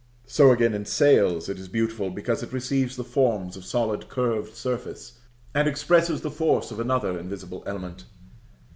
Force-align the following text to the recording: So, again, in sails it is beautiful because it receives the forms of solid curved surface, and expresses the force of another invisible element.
So, 0.25 0.49
again, 0.51 0.73
in 0.73 0.85
sails 0.85 1.47
it 1.47 1.59
is 1.59 1.67
beautiful 1.67 2.09
because 2.09 2.41
it 2.41 2.51
receives 2.51 2.95
the 2.95 3.03
forms 3.03 3.55
of 3.55 3.63
solid 3.63 4.09
curved 4.09 4.55
surface, 4.55 5.19
and 5.53 5.67
expresses 5.67 6.21
the 6.21 6.31
force 6.31 6.71
of 6.71 6.79
another 6.79 7.19
invisible 7.19 7.61
element. 7.67 8.05